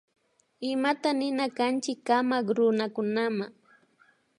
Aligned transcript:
Imata 0.71 1.09
nina 1.19 1.45
kanchi 1.57 1.93
kamak 2.05 2.45
runakunama 2.57 3.45